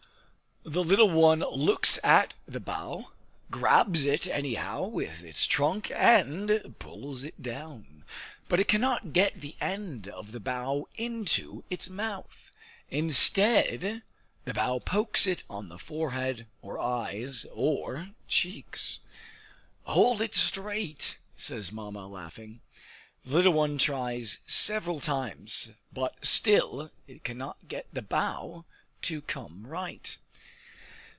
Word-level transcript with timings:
The 0.63 0.83
little 0.83 1.09
one 1.09 1.39
looks 1.39 1.97
at 2.03 2.35
the 2.47 2.59
bough, 2.59 3.09
grabs 3.49 4.05
it 4.05 4.27
anyhow 4.27 4.83
with 4.85 5.23
its 5.23 5.47
trunk, 5.47 5.89
and 5.89 6.75
pulls 6.77 7.23
it 7.23 7.41
down. 7.41 8.03
But 8.47 8.59
it 8.59 8.67
cannot 8.67 9.11
get 9.11 9.41
the 9.41 9.55
end 9.59 10.07
of 10.07 10.31
the 10.31 10.39
bough 10.39 10.85
into 10.95 11.63
its 11.71 11.89
mouth! 11.89 12.51
Instead, 12.91 14.03
the 14.45 14.53
bough 14.53 14.77
pokes 14.77 15.25
it 15.25 15.41
on 15.49 15.67
the 15.67 15.79
forehead, 15.79 16.45
or 16.61 16.77
eyes, 16.77 17.47
or 17.51 18.11
cheeks. 18.27 18.99
"Hold 19.85 20.21
it 20.21 20.35
straight!" 20.35 21.17
says 21.35 21.71
Mamma, 21.71 22.05
laughing. 22.07 22.61
The 23.25 23.33
little 23.33 23.53
one 23.53 23.79
tries 23.79 24.37
several 24.45 24.99
times, 24.99 25.71
but 25.91 26.23
still 26.23 26.91
it 27.07 27.23
cannot 27.23 27.67
get 27.67 27.87
the 27.91 28.03
bough 28.03 28.65
to 29.01 29.23
come 29.23 29.65
right. 29.65 30.15